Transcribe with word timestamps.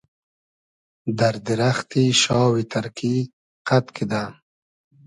دئر 1.17 1.35
دیرئختی 1.45 2.03
شاوی 2.21 2.63
تئرکی 2.71 3.15
قئد 3.67 3.85
کیدۂ 3.95 4.23